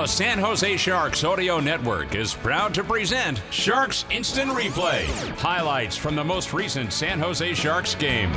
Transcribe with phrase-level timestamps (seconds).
[0.00, 5.04] The San Jose Sharks Audio Network is proud to present Sharks Instant Replay.
[5.36, 8.32] Highlights from the most recent San Jose Sharks game.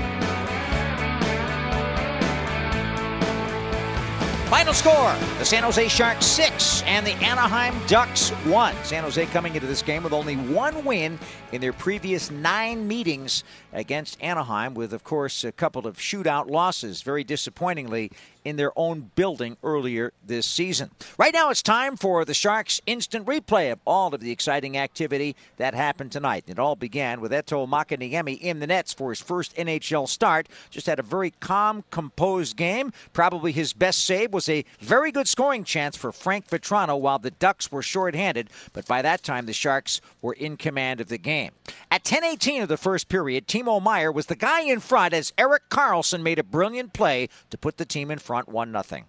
[4.50, 8.76] Final score the San Jose Sharks 6 and the Anaheim Ducks 1.
[8.84, 11.18] San Jose coming into this game with only one win
[11.52, 17.02] in their previous nine meetings against Anaheim, with, of course, a couple of shootout losses.
[17.02, 18.12] Very disappointingly,
[18.46, 20.92] in their own building earlier this season.
[21.18, 25.36] Right now, it's time for the Sharks' instant replay of all of the exciting activity
[25.58, 26.46] that happened tonight.
[26.48, 30.48] It all began with Eetu Makiniemi in the nets for his first NHL start.
[30.70, 32.94] Just had a very calm, composed game.
[33.14, 37.32] Probably his best save was a very good scoring chance for Frank Vatrano while the
[37.32, 41.52] Ducks were shorthanded, but by that time the Sharks were in command of the game.
[41.90, 45.70] At 10:18 of the first period, Timo Meier was the guy in front as Erik
[45.70, 49.04] Karlsson made a brilliant play to put the team in front front 1 0.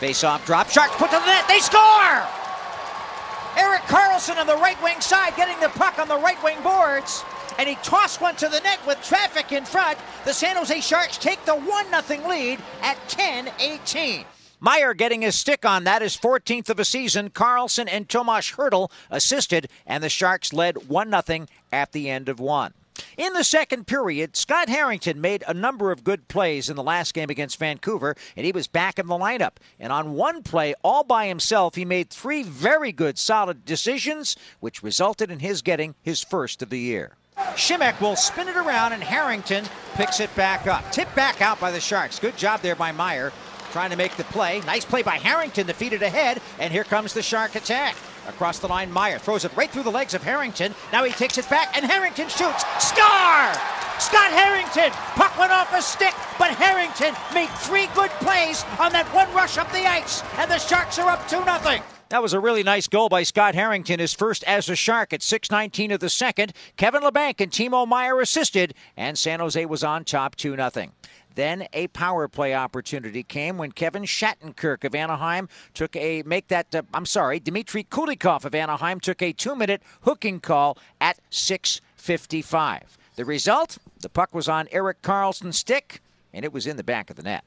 [0.00, 0.68] Face off drop.
[0.68, 1.48] Sharks put to the net.
[1.48, 2.26] They score!
[3.56, 7.24] Erik Karlsson on the right wing side getting the puck on the right wing boards.
[7.58, 9.98] And he tossed one to the net with traffic in front.
[10.24, 14.24] The San Jose Sharks take the 1 0 lead at 10 18.
[14.60, 17.30] Meier getting his stick on that is 14th of a season.
[17.30, 22.38] Karlsson and Tomas Hertl assisted, and the Sharks led 1 0 at the end of
[22.38, 22.74] one.
[23.16, 27.14] In the second period, Scott Harrington made a number of good plays in the last
[27.14, 29.56] game against Vancouver, and he was back in the lineup.
[29.78, 34.82] And on one play, all by himself, he made three very good, solid decisions, which
[34.82, 37.16] resulted in his getting his first of the year.
[37.54, 40.90] Simek will spin it around, and Harrington picks it back up.
[40.92, 42.18] Tipped back out by the Sharks.
[42.18, 43.32] Good job there by Meier,
[43.70, 44.60] trying to make the play.
[44.60, 47.96] Nice play by Harrington it ahead, and here comes the Shark attack.
[48.28, 50.74] Across the line, Meier throws it right through the legs of Harrington.
[50.92, 52.64] Now he takes it back, and Harrington shoots.
[52.78, 53.52] Score!
[53.98, 54.90] Scott Harrington!
[55.14, 59.58] Puck went off a stick, but Harrington made three good plays on that one rush
[59.58, 61.82] up the ice, and the Sharks are up 2 0.
[62.10, 65.22] That was a really nice goal by Scott Harrington, his first as a Shark at
[65.22, 66.52] 6:19 of the second.
[66.76, 70.92] Kevin Labanc and Timo Meier assisted, and San Jose was on top 2 0.
[71.40, 76.74] Then a power play opportunity came when Kevin Shattenkirk of Anaheim took a make that
[76.74, 82.82] uh, I'm sorry, Dmitry Kulikov of Anaheim took a 2-minute hooking call at 6:55.
[83.16, 86.02] The result, the puck was on Erik Karlsson's stick
[86.34, 87.42] and it was in the back of the net.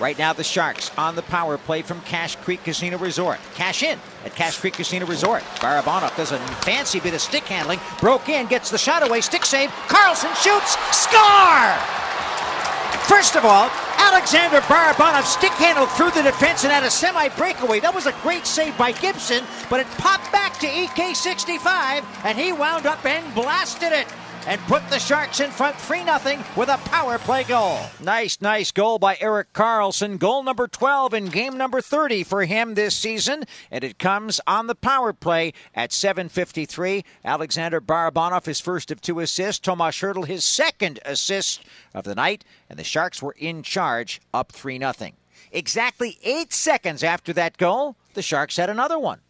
[0.00, 3.38] Right now, the Sharks on the power play from Cash Creek Casino Resort.
[3.54, 5.44] Cash in at Cash Creek Casino Resort.
[5.60, 9.44] Barabanov does a fancy bit of stick handling, broke in, gets the shot away, stick
[9.44, 9.70] save.
[9.86, 12.01] Karlsson shoots, score!
[13.08, 17.80] First of all, Alexander Barabanov stick handled through the defense and had a semi breakaway.
[17.80, 22.52] That was a great save by Gibson, but it popped back to EK65 and he
[22.52, 24.06] wound up and blasted it
[24.46, 27.78] and put the Sharks in front 3 0 with a power play goal.
[28.00, 30.18] Nice, nice goal by Erik Karlsson.
[30.18, 34.66] Goal number 12 in game number 30 for him this season, and it comes on
[34.66, 37.04] the power play at 7.53.
[37.24, 39.60] Alexander Barabanov, his first of two assists.
[39.60, 41.62] Tomas Hertl, his second assist
[41.94, 44.92] of the night, and the Sharks were in charge, up 3 0.
[45.52, 49.20] Exactly eight seconds after that goal, the Sharks had another one.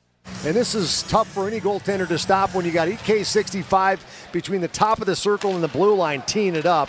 [0.44, 4.00] And this is tough for any goaltender to stop when you got EK65
[4.33, 6.88] between the top of the circle and the blue line teeing it up.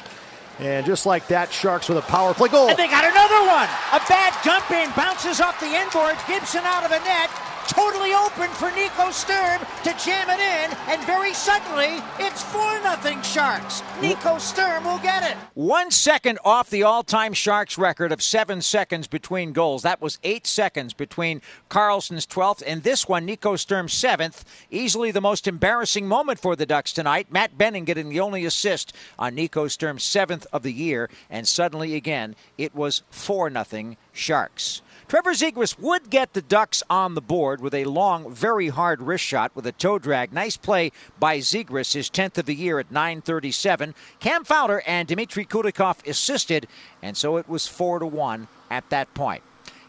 [0.59, 2.69] And just like that, Sharks with a power play goal.
[2.69, 3.69] And they got another one.
[3.93, 6.15] A bad dump in, bounces off the inboard.
[6.27, 7.29] Gibson out of the net
[7.73, 13.21] totally open for Nico Sturm to jam it in, and very suddenly it's 4 0
[13.23, 13.81] Sharks.
[13.99, 15.35] Nico Sturm will get it.
[15.55, 19.81] One second off the all time Sharks record of seven seconds between goals.
[19.81, 24.43] That was eight seconds between Karlsson's 12th and this one, Nico Sturm's 7th.
[24.69, 27.31] Easily the most embarrassing moment for the Ducks tonight.
[27.31, 31.95] Matt Benning getting the only assist on Nico Sturm's 7th of the year, and suddenly
[31.95, 34.81] again it was 4 0 Sharks.
[35.13, 39.23] Trevor Zegras would get the Ducks on the board with a long, very hard wrist
[39.23, 40.33] shot with a toe drag.
[40.33, 43.93] Nice play by Zegras, his 10th of the year at 9:37.
[44.19, 46.65] Cam Fowler and Dmitry Kulikov assisted,
[47.03, 49.43] and so it was four to one at that point.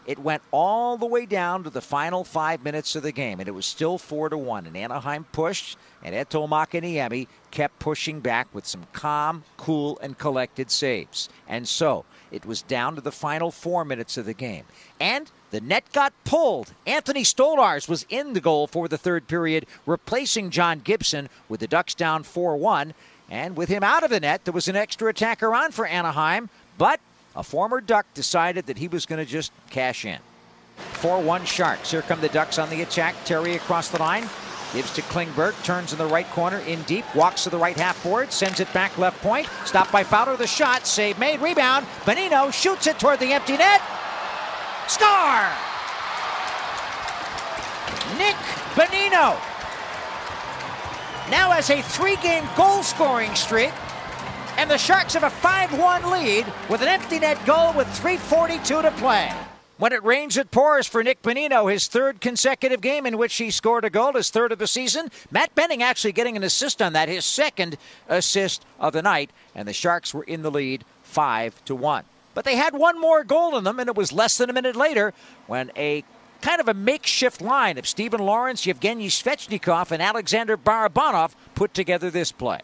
[0.05, 3.49] It went all the way down to the final five minutes of the game, and
[3.49, 4.67] it was still four to one.
[4.67, 10.69] And Anaheim pushed, and Eetu Makiniemi kept pushing back with some calm, cool, and collected
[10.69, 11.29] saves.
[11.47, 12.05] And so
[12.35, 14.65] It was down to the final four minutes of the game.
[14.99, 16.73] And the net got pulled.
[16.85, 21.67] Anthony Stolarz was in the goal for the third period, replacing John Gibson with the
[21.67, 22.93] Ducks down 4 1.
[23.29, 26.49] And with him out of the net, there was an extra attacker on for Anaheim,
[26.77, 26.99] but
[27.37, 30.19] a former Duck decided that he was going to just cash in.
[30.75, 31.91] 4 1 Sharks.
[31.91, 33.15] Here come the Ducks on the attack.
[33.23, 34.27] Terry across the line.
[34.75, 38.03] Gives to Klingberg, turns in the right corner, in deep, walks to the right half
[38.03, 39.47] board, sends it back left point.
[39.63, 41.85] Stopped by Fowler, the shot, save made, rebound.
[42.01, 43.81] Bonino shoots it toward the empty net.
[44.89, 45.47] Score!
[48.17, 48.35] Nick
[48.75, 49.39] Bonino
[51.31, 53.71] now has a three game goal scoring streak,
[54.57, 58.81] and the Sharks have a 5 1 lead with an empty net goal with 3.42
[58.81, 59.31] to play.
[59.77, 63.51] When it rains, it pours for Nick Bonino, his third consecutive game in which he
[63.51, 65.11] scored a goal, his third of the season.
[65.31, 67.77] Matt Benning actually getting an assist on that, his second
[68.07, 72.05] assist of the night, and the Sharks were in the lead 5 to 1.
[72.33, 74.77] But they had one more goal in them, and it was less than a minute
[74.77, 75.13] later
[75.45, 76.05] when a
[76.41, 82.09] kind of a makeshift line of Steven Lorentz, Yevgeny Svechnikov, and Alexander Barabanov put together
[82.09, 82.61] this play.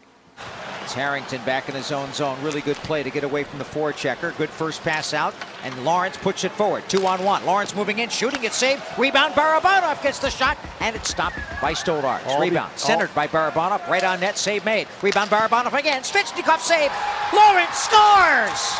[0.82, 2.36] It's Harrington back in his own zone.
[2.42, 4.36] Really good play to get away from the forechecker.
[4.36, 5.32] Good first pass out,
[5.62, 6.82] and Lorentz puts it forward.
[6.88, 7.46] Two on one.
[7.46, 8.82] Lorentz moving in, shooting it, saved.
[8.98, 9.34] Rebound.
[9.34, 12.26] Barabanov gets the shot, and it's stopped by Stolarz.
[12.26, 12.76] All Rebound.
[12.76, 13.86] Centered by Barabanov.
[13.88, 14.36] Right on net.
[14.36, 14.88] Save made.
[15.02, 15.30] Rebound.
[15.30, 16.02] Barabanov again.
[16.02, 16.90] Svechnikov save.
[17.32, 18.78] Lorentz scores.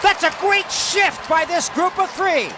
[0.00, 2.48] That's a great shift by this group of three.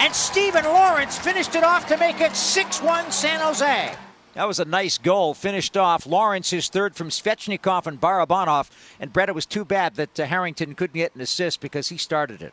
[0.00, 3.94] And Steven Lorentz finished it off to make it 6 1 San Jose.
[4.36, 5.32] That was a nice goal.
[5.32, 8.68] Finished off Lorentz, his third from Svechnikov and Barabanov.
[9.00, 11.96] And Brett, it was too bad that uh, Harrington couldn't get an assist because he
[11.96, 12.52] started it.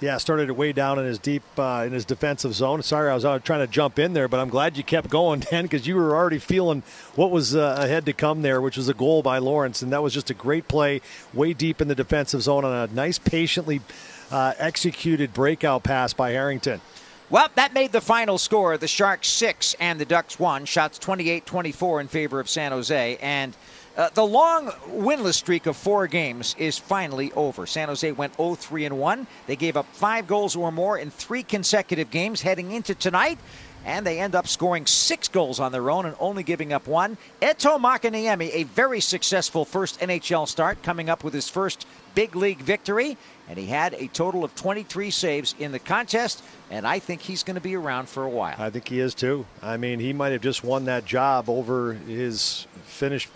[0.00, 2.82] Yeah, started it way down in his deep uh, in his defensive zone.
[2.82, 5.40] Sorry, I was out trying to jump in there, but I'm glad you kept going,
[5.50, 6.84] Dan, because you were already feeling
[7.16, 10.02] what was uh, ahead to come there, which was a goal by Lorentz, and that
[10.02, 11.02] was just a great play,
[11.34, 13.82] way deep in the defensive zone on a nice, patiently
[14.30, 16.80] uh, executed breakout pass by Harrington.
[17.30, 18.76] Well, that made the final score.
[18.76, 20.64] The Sharks six and the Ducks one.
[20.64, 23.18] Shots 28 24 in favor of San Jose.
[23.22, 23.56] And
[23.96, 27.66] uh, the long winless streak of four games is finally over.
[27.66, 29.28] San Jose went 0 3 and 1.
[29.46, 33.38] They gave up five goals or more in three consecutive games heading into tonight.
[33.84, 37.16] And they end up scoring six goals on their own and only giving up one.
[37.40, 42.58] Eetu Makiniemi, a very successful first NHL start, coming up with his first big league
[42.58, 43.16] victory
[43.50, 46.40] and he had a total of 23 saves in the contest,
[46.70, 48.54] and I think he's going to be around for a while.
[48.56, 49.44] I think he is too.
[49.60, 53.28] I mean, he might have just won that job over his Finnish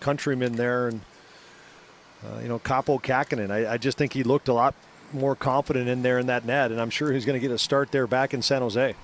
[0.00, 1.00] countryman there, and
[2.26, 3.52] uh, you know, Kaapo Kähkönen.
[3.52, 4.74] I, I just think he looked a lot
[5.12, 7.58] more confident in there in that net, and I'm sure he's going to get a
[7.58, 8.96] start there back in San Jose.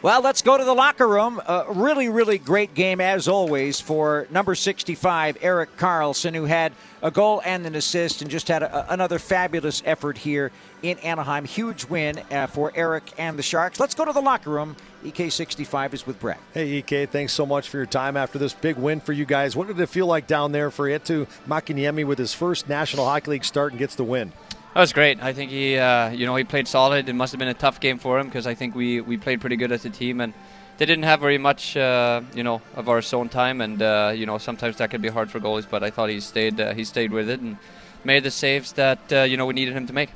[0.00, 1.40] Well, let's go to the locker room.
[1.44, 6.72] A really, really great game, as always, for number 65, Erik Karlsson, who had
[7.02, 10.52] a goal and an assist and just had a, another fabulous effort here
[10.82, 11.44] in Anaheim.
[11.44, 13.80] Huge win uh, for Eric and the Sharks.
[13.80, 14.76] Let's go to the locker room.
[15.02, 16.38] EK65 is with Brett.
[16.54, 19.56] Hey, EK, thanks so much for your time after this big win for you guys.
[19.56, 23.32] What did it feel like down there for Eetu Makiniemi with his first National Hockey
[23.32, 24.32] League start and gets the win?
[24.74, 25.20] That was great.
[25.22, 27.08] I think he, uh, you know, he played solid.
[27.08, 29.40] It must have been a tough game for him because I think we, we played
[29.40, 30.32] pretty good as a team, and
[30.76, 34.26] they didn't have very much, uh, you know, of our zone time, and uh, you
[34.26, 35.66] know sometimes that can be hard for goalies.
[35.68, 37.56] But I thought he stayed uh, he stayed with it and
[38.04, 40.10] made the saves that uh, you know we needed him to make.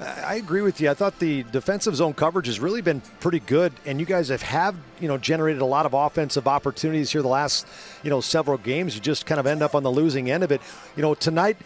[0.00, 0.90] I agree with you.
[0.90, 4.42] I thought the defensive zone coverage has really been pretty good, and you guys have
[4.42, 7.66] have you know generated a lot of offensive opportunities here the last
[8.02, 8.94] you know several games.
[8.94, 10.60] You just kind of end up on the losing end of it.
[10.96, 11.56] You know tonight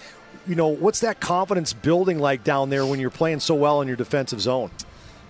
[0.46, 3.88] you know, what's that confidence building like down there when you're playing so well in
[3.88, 4.70] your defensive zone?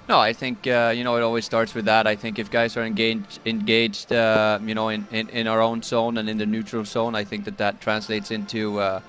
[0.09, 2.06] No, I think uh, you know it always starts with that.
[2.06, 5.82] I think if guys are engaged, engaged, uh, you know, in, in, in, our own
[5.82, 9.00] zone and in the neutral zone, I think that that translates into uh,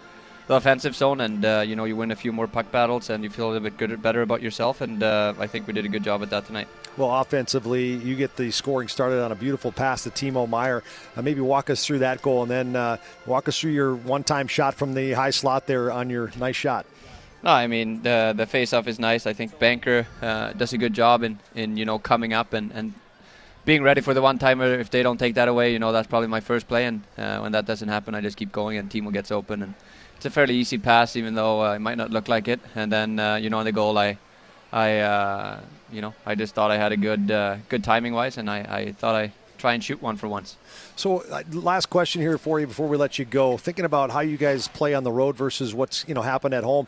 [0.48, 3.24] the offensive zone, and uh, you know, you win a few more puck battles, and
[3.24, 4.82] you feel a little bit good, better about yourself.
[4.82, 6.68] And uh, I think we did a good job at that tonight.
[6.98, 10.84] Well, offensively, you get the scoring started on a beautiful pass to Timo Meier.
[11.16, 14.48] Uh, maybe walk us through that goal, and then uh, walk us through your one-time
[14.48, 16.86] shot from the high slot there on your nice shot.
[17.42, 19.28] No, I mean the the face-off is nice.
[19.28, 22.72] I think Banker uh, does a good job in, in you know coming up and,
[22.72, 22.94] and
[23.66, 24.80] being ready for the one-timer.
[24.80, 27.40] If they don't take that away, you know that's probably my first play, and uh,
[27.40, 29.74] when that doesn't happen, I just keep going, and Timo gets open, and
[30.24, 32.60] it's a fairly easy pass, even though uh, it might not look like it.
[32.76, 34.18] And then uh, you know on the goal, I
[34.72, 35.60] I
[35.94, 38.60] you know, I just thought I had a good uh, good timing wise, and I,
[38.60, 40.58] I thought I try and shoot one for once.
[40.96, 43.56] So, uh, last question here for you before we let you go.
[43.58, 46.64] Thinking about how you guys play on the road versus what's you know happened at
[46.64, 46.88] home,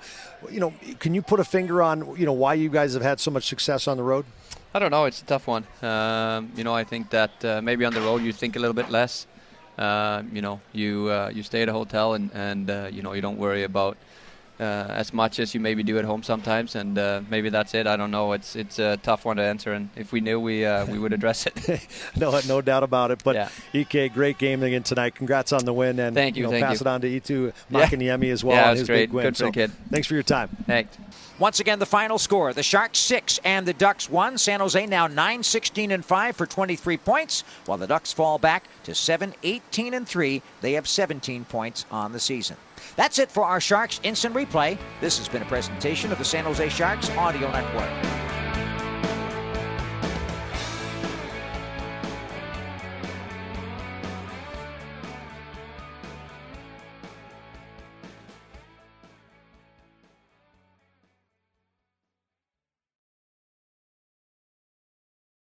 [0.51, 3.19] you know, can you put a finger on you know why you guys have had
[3.19, 4.25] so much success on the road?
[4.73, 5.05] I don't know.
[5.05, 5.65] It's a tough one.
[5.81, 8.73] Um, you know, I think that uh, maybe on the road you think a little
[8.73, 9.25] bit less.
[9.77, 13.13] Uh, you know, you uh, you stay at a hotel and and uh, you know
[13.13, 13.97] you don't worry about
[14.63, 17.87] as much as you maybe do at home sometimes, and uh, maybe that's it.
[17.87, 18.31] I don't know.
[18.33, 21.13] It's it's a tough one to answer, and if we knew, we uh, we would
[21.13, 21.87] address it.
[22.15, 23.21] no, no doubt about it.
[23.23, 23.49] But Yeah.
[23.73, 25.15] Ek, great game again tonight.
[25.15, 26.85] Congrats on the win, and Thank you, know, thank pass you.
[26.85, 27.85] it on to Eetu Yeah.
[27.87, 28.97] Makiniemi as well Yeah, it on his great.
[29.09, 29.25] big win.
[29.25, 29.71] Good for so the kid.
[29.91, 30.49] thanks for your time.
[30.65, 30.97] Thanks.
[31.37, 34.37] Once again, the final score: the Sharks six and the Ducks one.
[34.37, 38.63] San Jose now 9, 16 and five for 23 points, while the Ducks fall back
[38.85, 40.41] to 7, 18 and three.
[40.61, 42.55] They have 17 points on the season.
[42.95, 44.77] That's it for our Sharks Instant Replay.
[45.01, 48.34] This has been a presentation of the San Jose Sharks Audio Network.